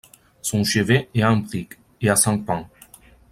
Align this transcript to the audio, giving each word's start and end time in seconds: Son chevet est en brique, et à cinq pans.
Son 0.41 0.63
chevet 0.63 1.09
est 1.13 1.23
en 1.23 1.37
brique, 1.37 1.73
et 2.01 2.09
à 2.09 2.15
cinq 2.15 2.43
pans. 2.43 2.67